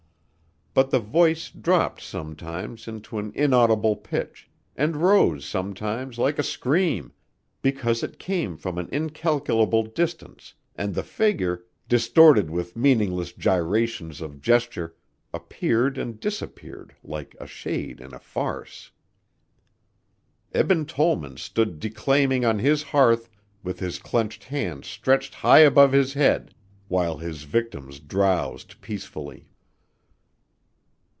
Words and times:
But 0.73 0.89
the 0.89 0.99
voice 0.99 1.49
dropped 1.49 2.01
sometimes 2.01 2.85
to 2.85 3.17
an 3.19 3.33
inaudible 3.35 3.97
pitch 3.97 4.49
and 4.77 4.95
rose 4.95 5.43
sometimes 5.43 6.17
like 6.17 6.39
a 6.39 6.43
scream 6.43 7.11
because 7.61 8.03
it 8.03 8.17
came 8.17 8.55
from 8.55 8.77
an 8.77 8.87
incalculable 8.89 9.83
distance 9.83 10.53
and 10.77 10.95
the 10.95 11.03
figure, 11.03 11.65
distorted 11.89 12.49
with 12.49 12.77
meaningless 12.77 13.33
gyrations 13.33 14.21
of 14.21 14.39
gesture, 14.39 14.95
appeared 15.33 15.97
and 15.97 16.21
disappeared 16.21 16.95
like 17.03 17.35
a 17.37 17.47
shade 17.47 17.99
in 17.99 18.13
a 18.13 18.19
farce. 18.19 18.91
Eben 20.53 20.85
Tollman 20.85 21.35
stood 21.35 21.81
declaiming 21.81 22.45
on 22.45 22.59
his 22.59 22.81
hearth 22.81 23.29
with 23.61 23.79
his 23.81 23.99
clenched 23.99 24.45
hands 24.45 24.87
stretched 24.87 25.33
high 25.35 25.59
above 25.59 25.91
his 25.91 26.13
head 26.13 26.55
while 26.87 27.17
his 27.17 27.43
victims 27.43 27.99
drowsed 27.99 28.79
peacefully. 28.79 29.49